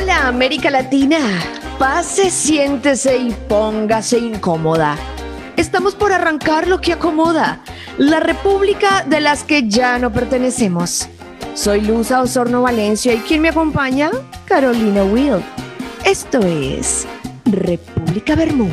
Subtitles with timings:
[0.00, 1.18] Hola América Latina,
[1.76, 4.96] pase, siéntese y póngase incómoda.
[5.56, 7.64] Estamos por arrancar lo que acomoda,
[7.96, 11.08] la república de las que ya no pertenecemos.
[11.54, 14.10] Soy Luza Osorno Valencia y quien me acompaña,
[14.44, 15.42] Carolina Will.
[16.04, 17.04] Esto es
[17.44, 18.70] República Bermú.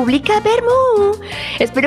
[0.00, 0.69] República Bermú.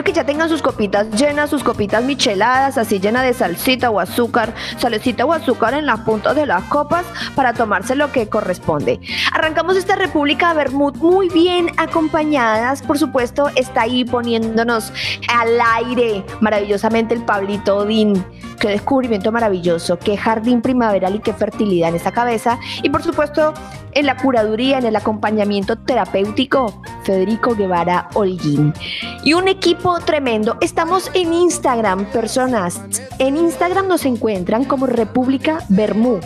[0.01, 4.53] Que ya tengan sus copitas llenas, sus copitas micheladas, así llena de salsita o azúcar,
[4.77, 8.99] salecita o azúcar en las puntas de las copas para tomarse lo que corresponde.
[9.31, 14.91] Arrancamos esta República Bermú muy bien acompañadas, por supuesto, está ahí poniéndonos
[15.29, 18.25] al aire maravillosamente el Pablito Odín.
[18.59, 22.59] Qué descubrimiento maravilloso, qué jardín primaveral y qué fertilidad en esta cabeza.
[22.81, 23.53] Y por supuesto,
[23.91, 28.73] en la curaduría, en el acompañamiento terapéutico, Federico Guevara Holguín.
[29.23, 30.57] Y un equipo tremendo.
[30.61, 32.81] Estamos en Instagram, personas.
[33.19, 36.19] En Instagram nos encuentran como República Bermú.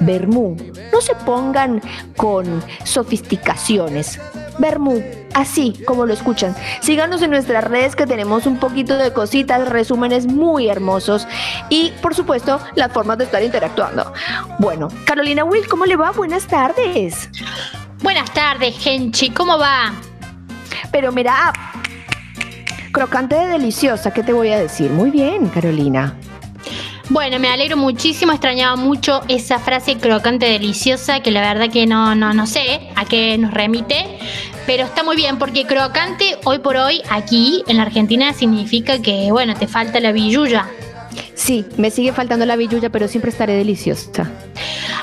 [0.00, 0.56] Bermú.
[0.92, 1.80] No se pongan
[2.16, 4.20] con sofisticaciones.
[4.58, 5.02] Bermú,
[5.34, 6.54] así como lo escuchan.
[6.82, 11.26] Síganos en nuestras redes que tenemos un poquito de cositas, resúmenes muy hermosos
[11.70, 14.12] y por supuesto las formas de estar interactuando.
[14.58, 16.10] Bueno, Carolina Will, ¿cómo le va?
[16.12, 17.30] Buenas tardes.
[18.02, 19.94] Buenas tardes, Genchi, ¿cómo va?
[20.92, 21.52] Pero mira,
[22.92, 24.90] crocante de deliciosa, ¿qué te voy a decir?
[24.90, 26.16] Muy bien, Carolina.
[27.10, 32.14] Bueno, me alegro muchísimo, extrañaba mucho esa frase crocante deliciosa que la verdad que no,
[32.14, 34.18] no, no sé a qué nos remite,
[34.66, 39.32] pero está muy bien porque crocante hoy por hoy aquí en la Argentina significa que,
[39.32, 40.68] bueno, te falta la billulla.
[41.34, 44.30] Sí, me sigue faltando la billulla, pero siempre estaré deliciosa.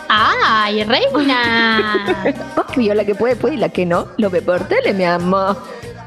[0.08, 2.24] ¡Ay, reina!
[2.56, 5.58] Obvio, la que puede, puede y la que no, lo ve por tele, mi amor.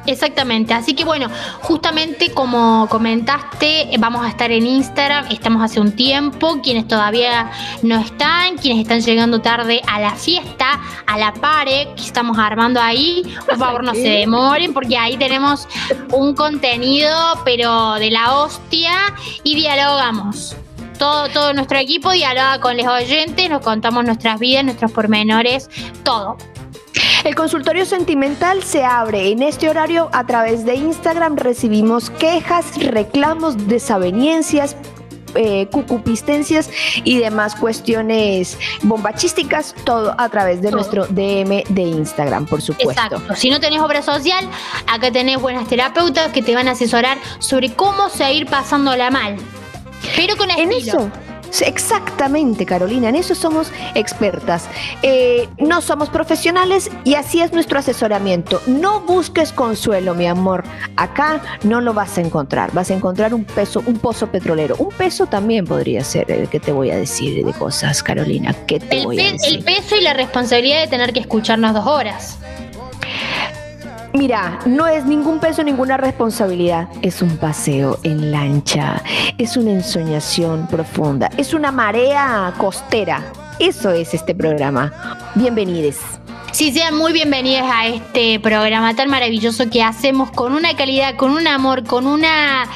[0.09, 1.29] Exactamente, así que bueno,
[1.61, 7.51] justamente como comentaste, vamos a estar en Instagram, estamos hace un tiempo, quienes todavía
[7.83, 12.81] no están, quienes están llegando tarde a la fiesta, a la pare que estamos armando
[12.81, 15.69] ahí, por favor no se demoren porque ahí tenemos
[16.15, 17.15] un contenido
[17.45, 20.57] pero de la hostia y dialogamos.
[20.99, 25.69] Todo, todo nuestro equipo dialoga con los oyentes, nos contamos nuestras vidas, nuestros pormenores,
[26.03, 26.39] todo.
[27.25, 31.37] El consultorio sentimental se abre en este horario a través de Instagram.
[31.37, 34.77] Recibimos quejas, reclamos, desavenencias,
[35.35, 36.71] eh, cucupistencias
[37.05, 40.79] y demás cuestiones bombachísticas, todo a través de Todo.
[40.79, 42.91] nuestro DM de Instagram, por supuesto.
[43.17, 43.35] Exacto.
[43.37, 44.49] Si no tenés obra social,
[44.87, 49.37] acá tenés buenas terapeutas que te van a asesorar sobre cómo seguir pasándola mal.
[50.17, 50.99] Pero con En estilo.
[50.99, 51.11] eso.
[51.65, 54.69] Exactamente, Carolina, en eso somos expertas.
[55.03, 58.61] Eh, no somos profesionales y así es nuestro asesoramiento.
[58.67, 60.65] No busques consuelo, mi amor.
[60.97, 62.73] Acá no lo vas a encontrar.
[62.73, 64.77] Vas a encontrar un peso, un pozo petrolero.
[64.79, 68.55] Un peso también podría ser el que te voy a decir de cosas, Carolina.
[68.67, 69.59] ¿Qué te El, voy a decir?
[69.59, 72.39] el peso y la responsabilidad de tener que escucharnos dos horas.
[74.19, 76.89] Mira, no es ningún peso, ninguna responsabilidad.
[77.03, 79.01] Es un paseo en lancha,
[79.39, 83.33] es una ensoñación profunda, es una marea costera.
[83.61, 84.93] Eso es este programa.
[85.37, 86.01] Bienvenides.
[86.51, 91.31] Sí, sean muy bienvenidas a este programa tan maravilloso que hacemos con una calidad, con
[91.31, 92.67] un amor, con una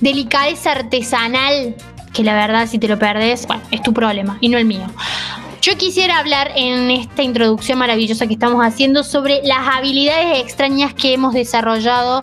[0.00, 1.74] delicadeza artesanal
[2.16, 4.86] que la verdad si te lo perdés, bueno, es tu problema y no el mío.
[5.66, 11.12] Yo quisiera hablar en esta introducción maravillosa que estamos haciendo sobre las habilidades extrañas que
[11.12, 12.20] hemos desarrollado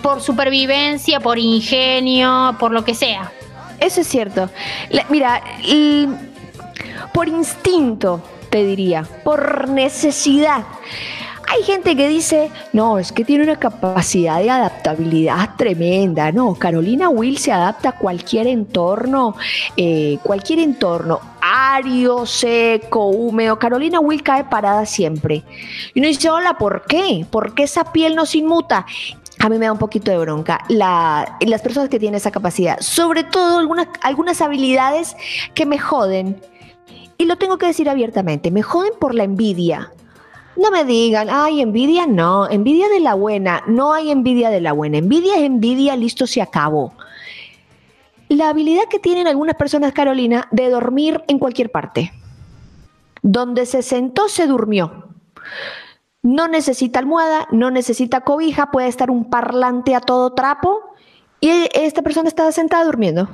[0.00, 3.32] por supervivencia, por ingenio, por lo que sea.
[3.80, 4.48] Eso es cierto.
[5.08, 5.42] Mira,
[7.12, 10.62] por instinto, te diría, por necesidad.
[11.50, 16.30] Hay gente que dice, no, es que tiene una capacidad de adaptabilidad tremenda.
[16.30, 19.34] No, Carolina Will se adapta a cualquier entorno,
[19.76, 21.20] eh, cualquier entorno,
[22.26, 23.58] seco, húmedo.
[23.58, 25.42] Carolina Will cae parada siempre.
[25.94, 27.26] Y uno dice, hola, ¿por qué?
[27.30, 28.86] ¿Por qué esa piel no se inmuta?
[29.40, 32.80] A mí me da un poquito de bronca la- las personas que tienen esa capacidad,
[32.80, 35.16] sobre todo algunas, algunas habilidades
[35.54, 36.40] que me joden.
[37.18, 39.92] Y lo tengo que decir abiertamente, me joden por la envidia.
[40.56, 44.72] No me digan, ay, envidia no, envidia de la buena, no hay envidia de la
[44.72, 46.92] buena, envidia es envidia, listo, se acabó.
[48.28, 52.12] La habilidad que tienen algunas personas, Carolina, de dormir en cualquier parte.
[53.22, 55.08] Donde se sentó se durmió.
[56.22, 60.80] No necesita almohada, no necesita cobija, puede estar un parlante a todo trapo
[61.40, 63.28] y esta persona estaba sentada durmiendo.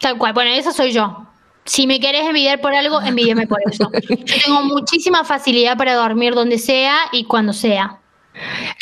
[0.00, 1.26] Tal cual, bueno, eso soy yo.
[1.64, 3.90] Si me querés envidiar por algo, envídiame por eso.
[4.08, 8.00] Yo tengo muchísima facilidad para dormir donde sea y cuando sea.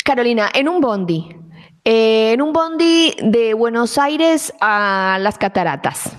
[0.03, 1.35] Carolina, en un bondi,
[1.83, 6.11] eh, en un bondi de Buenos Aires a las cataratas.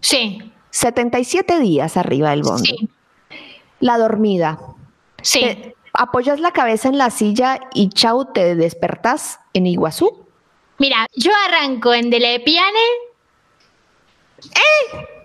[0.00, 0.52] Sí.
[0.70, 2.76] 77 días arriba del bondi.
[2.78, 2.88] Sí.
[3.80, 4.58] La dormida.
[5.22, 5.74] Sí.
[5.92, 10.26] apoyas la cabeza en la silla y chau, te despertas en Iguazú.
[10.78, 12.78] Mira, yo arranco en Delepiane.
[14.44, 15.17] ¡Eh!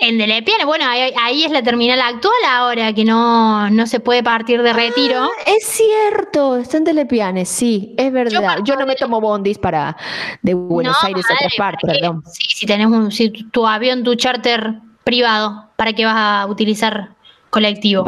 [0.00, 4.62] En Delepiane, bueno, ahí, es la terminal actual ahora, que no, no se puede partir
[4.62, 5.22] de retiro.
[5.22, 8.58] Ah, es cierto, está en Delepiane, sí, es verdad.
[8.64, 9.96] Yo, no me tomo bondis para
[10.42, 12.22] de Buenos Aires a otra parte, perdón.
[12.26, 14.74] Sí, si tenés un, si tu avión, tu charter
[15.04, 17.10] privado, ¿para qué vas a utilizar
[17.50, 18.04] colectivo?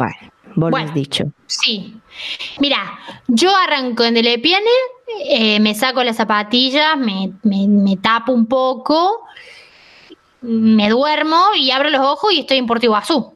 [0.55, 1.25] Vos bueno, has dicho.
[1.47, 1.95] Sí.
[2.59, 4.65] Mira, yo arranco en Delepiane,
[5.25, 9.25] eh, me saco las zapatillas, me, me, tapo un poco,
[10.41, 13.33] me duermo y abro los ojos y estoy en Puerto Iguazú.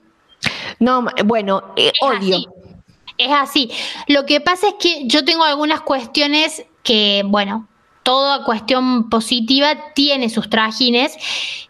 [0.80, 2.38] No, bueno, eh, odio.
[3.18, 3.72] Es así.
[4.08, 7.68] Lo que pasa es que yo tengo algunas cuestiones que, bueno,
[8.04, 11.16] toda cuestión positiva tiene sus trajines,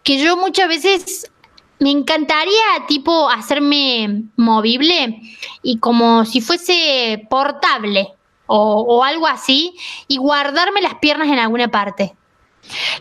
[0.03, 1.31] que yo muchas veces
[1.79, 5.21] me encantaría, tipo, hacerme movible
[5.61, 8.13] y como si fuese portable
[8.45, 9.75] o, algo así
[10.07, 12.15] y guardarme las piernas en alguna parte.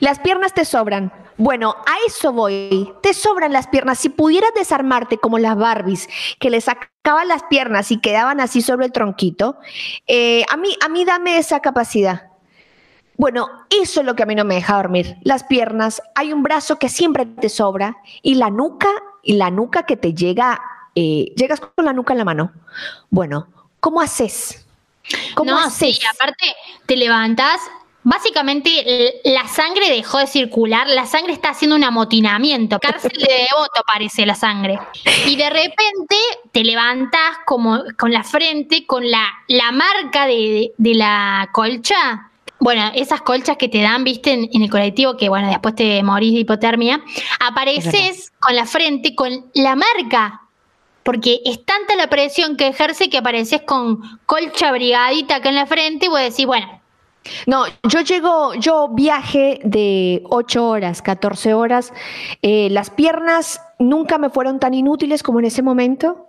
[0.00, 1.12] Las piernas te sobran.
[1.36, 2.92] Bueno, a eso voy.
[3.02, 3.98] Te sobran las piernas.
[3.98, 8.86] Si pudieras desarmarte como las Barbies, que le sacaban las piernas y quedaban así sobre
[8.86, 9.56] el tronquito,
[10.06, 12.28] eh, a, mí, a mí dame esa capacidad.
[13.16, 15.16] Bueno, eso es lo que a mí no me deja dormir.
[15.22, 18.88] Las piernas, hay un brazo que siempre te sobra y la nuca,
[19.22, 20.60] y la nuca que te llega,
[20.94, 22.52] eh, llegas con la nuca en la mano.
[23.10, 23.48] Bueno,
[23.80, 24.66] ¿cómo haces?
[25.34, 25.96] ¿Cómo haces?
[25.96, 26.46] Sí, aparte
[26.86, 27.60] te levantas,
[28.04, 33.82] Básicamente la sangre dejó de circular, la sangre está haciendo un amotinamiento, cárcel de devoto
[33.86, 34.78] parece la sangre.
[35.26, 36.16] Y de repente
[36.50, 42.28] te levantas como con la frente, con la, la marca de, de la colcha
[42.62, 46.32] bueno, esas colchas que te dan, viste, en, el colectivo, que bueno, después te morís
[46.32, 47.02] de hipotermia,
[47.40, 50.42] apareces con la frente, con la marca,
[51.02, 55.66] porque es tanta la presión que ejerce que apareces con colcha brigadita acá en la
[55.66, 56.81] frente y vos decís, bueno.
[57.46, 61.92] No, yo llego, yo viaje de 8 horas, 14 horas,
[62.42, 66.28] eh, las piernas nunca me fueron tan inútiles como en ese momento.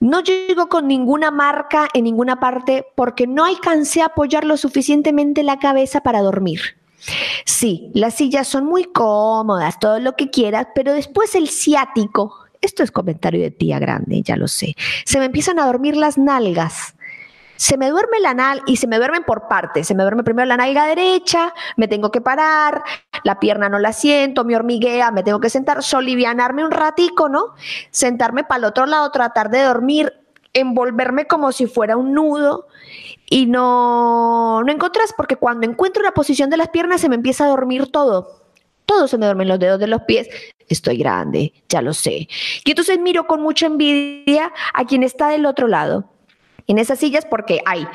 [0.00, 5.44] No llego con ninguna marca en ninguna parte porque no alcancé a apoyar lo suficientemente
[5.44, 6.60] la cabeza para dormir.
[7.44, 12.82] Sí, las sillas son muy cómodas, todo lo que quieras, pero después el ciático, esto
[12.82, 16.94] es comentario de tía grande, ya lo sé, se me empiezan a dormir las nalgas
[17.56, 19.86] se me duerme la nalga y se me duermen por partes.
[19.86, 22.82] Se me duerme primero la nalga derecha, me tengo que parar,
[23.24, 27.54] la pierna no la siento, me hormiguea, me tengo que sentar, solivianarme un ratico, ¿no?
[27.90, 30.12] Sentarme para el otro lado, tratar de dormir,
[30.52, 32.66] envolverme como si fuera un nudo
[33.28, 37.44] y no, no encontrás porque cuando encuentro la posición de las piernas se me empieza
[37.44, 38.42] a dormir todo.
[38.84, 40.28] Todo se me duermen los dedos de los pies.
[40.68, 42.28] Estoy grande, ya lo sé.
[42.64, 46.11] Y entonces miro con mucha envidia a quien está del otro lado
[46.66, 47.86] en esas sillas porque hay,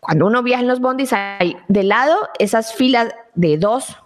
[0.00, 3.96] cuando uno viaja en los bondis, hay de lado esas filas de dos,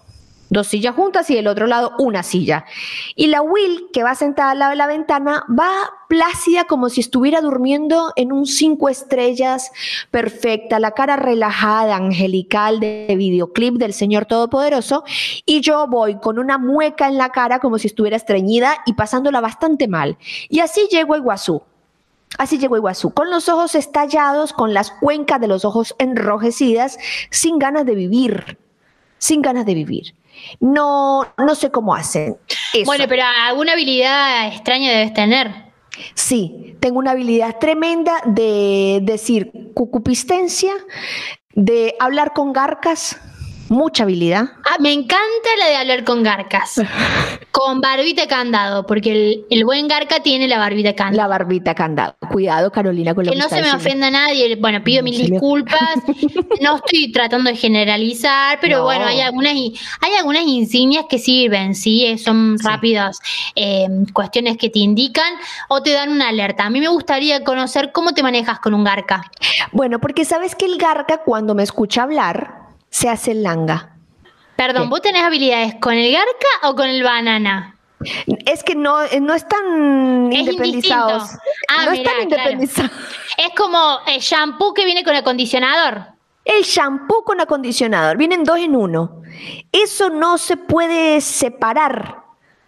[0.49, 2.65] dos sillas juntas y del otro lado una silla.
[3.15, 5.71] Y la Will, que va sentada al lado de la ventana, va
[6.09, 9.71] plácida como si estuviera durmiendo en un cinco estrellas
[10.11, 15.05] perfecta, la cara relajada, angelical de videoclip del Señor Todopoderoso.
[15.47, 19.41] Y yo voy con una mueca en la cara como si estuviera estreñida y pasándola
[19.41, 20.19] bastante mal.
[20.49, 21.62] Y así llego a Iguazú.
[22.39, 26.99] Así llegó Iguazú, con los ojos estallados, con las cuencas de los ojos enrojecidas,
[27.31, 28.59] sin ganas de vivir,
[29.19, 30.15] sin ganas de vivir.
[30.61, 32.37] No, no sé cómo hacen.
[32.87, 35.71] Bueno, pero alguna habilidad extraña debes tener.
[36.15, 40.73] Sí, tengo una habilidad tremenda de decir cucupistencia,
[41.53, 43.21] de hablar con garcas,
[43.71, 44.49] mucha habilidad.
[44.69, 46.83] Ah, me encanta la de hablar con garcas.
[47.53, 51.17] con barbita candado, porque el, buen garca tiene la barbita candado.
[51.17, 52.17] La barbita candado.
[52.31, 54.57] Cuidado, Carolina, con lo que, que no se me ofenda a nadie.
[54.57, 55.95] Bueno, pido mil disculpas.
[56.61, 62.19] no estoy tratando de generalizar, pero bueno, hay algunas, hay algunas insignias que sirven, ¿sí?
[62.19, 63.21] Son rápidas
[63.55, 65.33] eh, cuestiones que te indican
[65.69, 66.65] o te dan una alerta.
[66.65, 69.31] A mí me gustaría conocer cómo te manejas con un garca.
[69.71, 72.60] Bueno, porque sabes que el garca cuando me escucha hablar,
[72.90, 73.97] se hace el langa.
[74.56, 77.76] Perdón, ¿vos tenés habilidades con el garca o con el banana?
[78.47, 81.30] Es que no, eh, no están independizados.
[81.68, 82.90] Ah, no están independizados.
[83.37, 86.04] Es como el shampoo que viene con acondicionador.
[86.44, 89.23] El shampoo con acondicionador, vienen dos en uno.
[89.70, 92.23] Eso no se puede separar.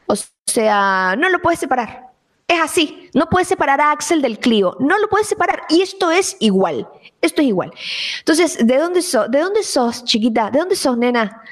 [0.07, 0.15] O
[0.47, 2.11] sea, no lo puedes separar.
[2.47, 5.63] Es así, no puedes separar a Axel del Clio, no lo puedes separar.
[5.69, 6.89] Y esto es igual,
[7.21, 7.73] esto es igual.
[8.19, 9.31] Entonces, ¿de dónde sos?
[9.31, 10.51] ¿De dónde sos, chiquita?
[10.51, 11.43] ¿De dónde sos, nena?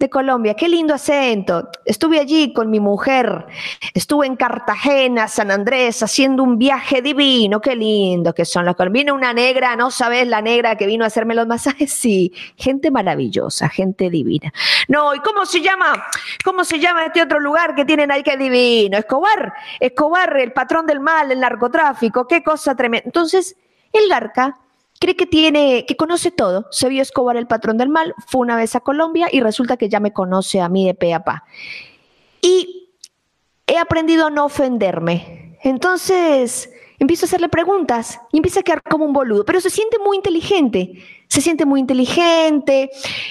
[0.00, 0.54] De Colombia.
[0.54, 1.68] Qué lindo acento.
[1.84, 3.46] Estuve allí con mi mujer.
[3.94, 7.60] Estuve en Cartagena, San Andrés, haciendo un viaje divino.
[7.60, 8.90] Qué lindo que son los colombianos.
[8.90, 11.92] Vino una negra, ¿no sabes la negra que vino a hacerme los masajes?
[11.92, 14.52] Sí, gente maravillosa, gente divina.
[14.88, 16.06] No, ¿y cómo se llama?
[16.44, 18.96] ¿Cómo se llama este otro lugar que tienen ahí que divino?
[18.96, 19.52] Escobar.
[19.78, 22.26] Escobar, el patrón del mal, el narcotráfico.
[22.26, 23.04] Qué cosa tremenda.
[23.04, 23.54] Entonces,
[23.92, 24.58] el Garca
[25.00, 26.68] cree que tiene, que conoce todo.
[26.70, 29.88] Se vio Escobar el patrón del mal, fue una vez a Colombia y resulta que
[29.88, 31.44] ya me conoce a mí de pe a pa.
[32.42, 32.90] Y
[33.66, 35.58] he aprendido a no ofenderme.
[35.62, 39.98] Entonces, empiezo a hacerle preguntas y empieza a quedar como un boludo, pero se siente
[39.98, 40.92] muy inteligente,
[41.30, 42.90] se siente muy inteligente,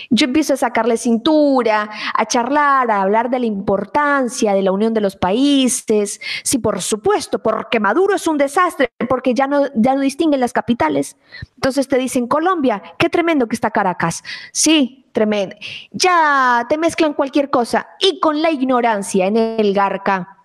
[0.10, 4.94] yo empiezo a sacarle cintura, a charlar, a hablar de la importancia de la unión
[4.94, 9.96] de los países, sí, por supuesto, porque Maduro es un desastre, porque ya no, ya
[9.96, 11.18] no distinguen las capitales.
[11.56, 14.24] Entonces te dicen, Colombia, qué tremendo que está Caracas.
[14.54, 15.58] Sí, tremendo.
[15.92, 20.38] Ya te mezclan cualquier cosa y con la ignorancia en el garca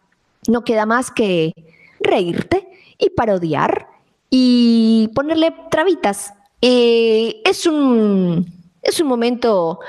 [0.48, 1.54] no queda más que
[2.00, 2.68] reírte
[2.98, 3.88] y parodiar
[4.28, 6.34] y ponerle trabitas.
[6.60, 8.46] Eh, es, un,
[8.82, 9.80] es un momento,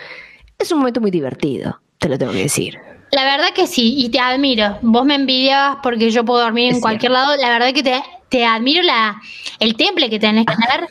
[0.57, 2.77] es un momento muy divertido, te lo tengo que decir.
[3.11, 4.77] La verdad que sí, y te admiro.
[4.81, 7.37] Vos me envidias porque yo puedo dormir en cualquier lado.
[7.37, 9.21] La verdad que te, te admiro la,
[9.59, 10.89] el temple que tenés que tener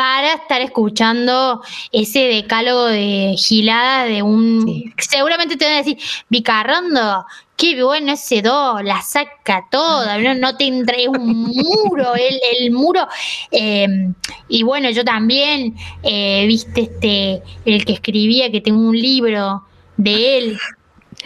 [0.00, 1.62] para estar escuchando
[1.92, 4.92] ese decálogo de gilada de un...
[4.96, 5.98] Seguramente te van a decir,
[6.30, 7.26] Vicarrondo,
[7.60, 12.70] qué bueno ese do, la saca toda, no, no te entra, un muro, el, el
[12.70, 13.06] muro.
[13.50, 14.14] Em,
[14.48, 19.62] y bueno, yo también, eh, viste, este, el que escribía, que tengo un libro
[19.98, 20.58] de él.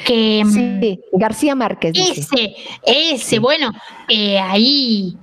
[0.04, 1.92] Que, em, sí, García Márquez.
[1.94, 3.70] Ese, ese, bueno,
[4.08, 5.16] eh, ahí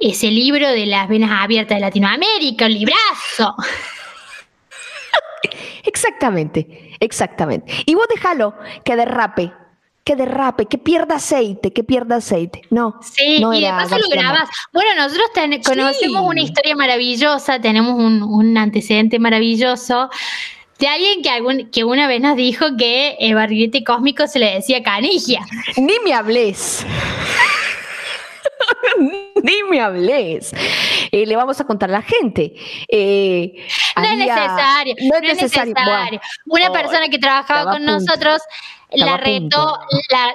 [0.00, 3.54] ese libro de las venas abiertas de Latinoamérica, el librazo.
[5.86, 7.70] Exactamente, exactamente.
[7.84, 8.54] Y vos déjalo
[8.84, 9.52] que derrape,
[10.04, 12.62] que derrape, que pierda aceite, que pierda aceite.
[12.70, 13.00] No.
[13.02, 14.50] Sí, y de paso lo grabas.
[14.72, 15.28] Bueno, nosotros
[15.66, 20.10] conocemos una historia maravillosa, tenemos un, antecedente maravilloso
[20.78, 24.54] de alguien que, algún, que una vez nos dijo que el barrilete cósmico se le
[24.54, 25.40] decía canigia.
[25.76, 26.84] Ni me hables.
[29.44, 30.54] Ni me hables.
[31.12, 32.54] Eh, le vamos a contar a la gente.
[32.88, 33.52] Eh,
[33.94, 36.20] no, es necesario, no, es necesario.
[36.46, 38.40] Una persona que trabajaba con nosotros
[38.92, 39.78] la retó,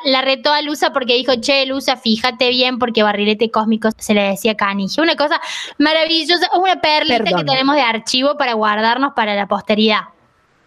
[0.05, 4.21] la, retó a Lusa porque dijo, che, Lusa, fíjate bien, porque barrilete cósmico se le
[4.21, 5.01] decía canilla.
[5.01, 5.41] Una cosa
[5.79, 10.01] maravillosa, una perlita que tenemos de archivo para guardarnos para la posteridad.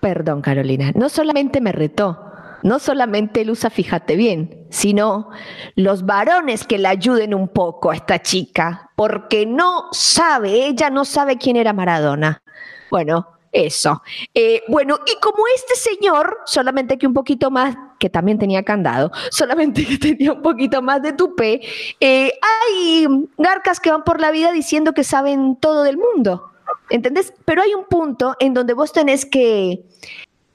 [0.01, 0.91] Perdón, Carolina.
[0.97, 2.32] No solamente me retó,
[2.63, 5.31] no solamente Lusa, fíjate bien, sino
[5.75, 11.05] los varones que la ayuden un poco a esta chica, porque no sabe, ella no
[11.05, 12.43] sabe quién era Maradona.
[12.91, 14.03] Bueno, eso.
[14.35, 19.13] Eh, bueno, y como este señor, solamente que un poquito más, que también tenía candado,
[19.31, 21.61] solamente que tenía un poquito más de tupé,
[22.01, 26.49] eh, hay garcas que van por la vida diciendo que saben todo del mundo.
[26.89, 27.33] ¿Entendés?
[27.45, 29.85] Pero hay un punto en donde vos tenés que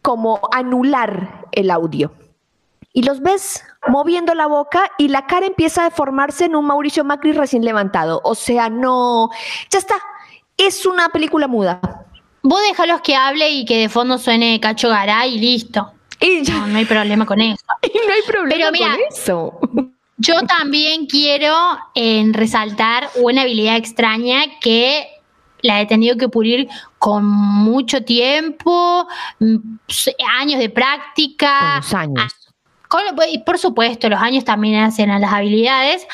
[0.07, 2.13] como anular el audio.
[2.93, 7.03] Y los ves moviendo la boca y la cara empieza a deformarse en un Mauricio
[7.03, 8.21] Macri recién levantado.
[8.23, 9.29] O sea, no,
[9.69, 9.95] ya está.
[10.55, 11.81] Es una película muda.
[12.41, 15.91] Vos déjalos que hable y que de fondo suene Cacho Garay y listo.
[16.21, 17.65] Y no, no hay problema con eso.
[17.83, 19.59] Y no hay problema con eso.
[20.15, 21.53] Yo también quiero
[21.95, 25.05] en eh, resaltar una habilidad extraña que
[25.61, 26.67] la he tenido que pulir
[26.99, 29.07] con mucho tiempo,
[29.39, 29.55] mm,
[30.39, 31.81] años de práctica.
[31.89, 32.33] Con años.
[32.89, 33.13] Ah,
[33.45, 36.07] por supuesto, los años también hacen a las habilidades.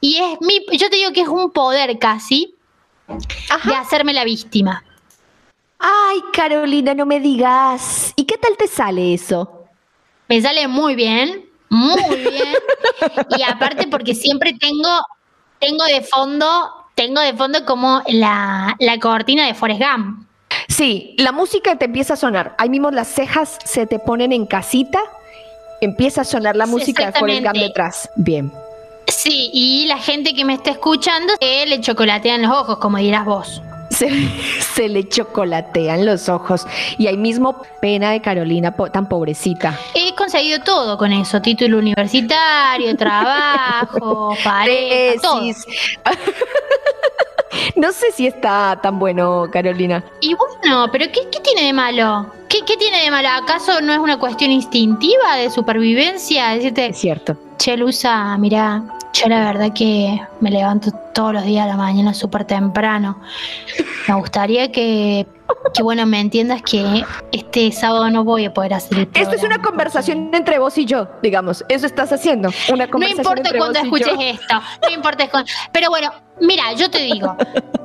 [0.00, 2.54] Y es mi, yo te digo que es un poder casi
[3.64, 4.84] de hacerme la víctima.
[5.78, 8.12] Ay, Carolina, no me digas.
[8.16, 9.64] ¿Y qué tal te sale eso?
[10.28, 12.54] Me sale muy bien, muy bien.
[13.38, 15.00] y aparte porque siempre tengo,
[15.58, 20.26] tengo de fondo tengo de fondo como la, cortina de Forrest Gump.
[20.68, 22.54] Sí, la música te empieza a sonar.
[22.58, 25.00] Ahí mismo las cejas se te ponen en casita,
[25.80, 28.10] empieza a sonar la música de Forrest Gump detrás.
[28.16, 28.52] Bien.
[29.08, 33.24] Sí, y la gente que me está escuchando, que le chocolatean los ojos, como dirás
[33.24, 33.62] vos.
[34.74, 36.66] se, le chocolatean los ojos.
[36.98, 39.78] Y ahí mismo pena de Carolina tan pobrecita.
[39.94, 45.42] He conseguido todo con eso, título universitario, trabajo, pareja, todo.
[47.76, 50.02] No sé si está tan bueno, Carolina.
[50.20, 52.26] Y bueno, pero ¿qué, tiene de malo?
[52.48, 53.28] ¿Qué, tiene de malo?
[53.28, 56.50] ¿Acaso no es una cuestión instintiva de supervivencia?
[56.50, 57.36] Decirte, es cierto.
[57.58, 58.82] Chelusa, mira,
[59.12, 63.20] yo la verdad que me levanto todos los días a la mañana súper temprano.
[64.08, 65.26] Me gustaría que,
[65.74, 69.42] que, bueno, me entiendas que este sábado no voy a poder hacer el Esto es
[69.42, 71.64] una conversación entre vos y yo, digamos.
[71.68, 72.50] Eso estás haciendo.
[72.72, 74.54] Una conversación no importa cuando escuches esto.
[74.82, 75.28] No importa.
[75.72, 77.36] Pero bueno, mira, yo te digo,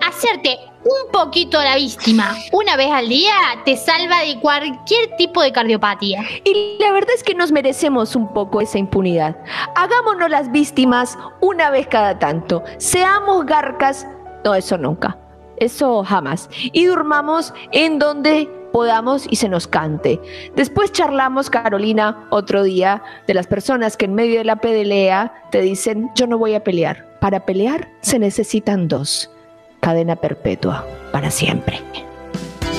[0.05, 3.33] hacerte un poquito la víctima una vez al día
[3.65, 6.23] te salva de cualquier tipo de cardiopatía.
[6.43, 9.37] Y la verdad es que nos merecemos un poco esa impunidad.
[9.75, 12.63] Hagámonos las víctimas una vez cada tanto.
[12.77, 14.07] Seamos garcas.
[14.43, 15.17] No, eso nunca.
[15.57, 16.49] Eso jamás.
[16.71, 20.19] Y durmamos en donde podamos y se nos cante.
[20.55, 25.61] Después charlamos, Carolina, otro día, de las personas que en medio de la pelea te
[25.61, 27.07] dicen, yo no voy a pelear.
[27.19, 29.31] Para pelear se necesitan dos
[29.79, 31.81] cadena perpetua para siempre.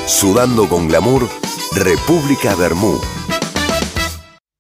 [0.07, 1.29] Sudando con glamour,
[1.75, 2.99] República Bermú